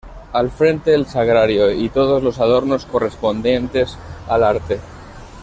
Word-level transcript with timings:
Al 0.33 0.49
frente, 0.49 0.95
el 0.95 1.05
sagrario 1.05 1.69
y 1.71 1.87
todos 1.89 2.23
los 2.23 2.39
adornos 2.39 2.87
correspondientes 2.87 3.99
al 4.27 4.43
arte. 4.43 4.79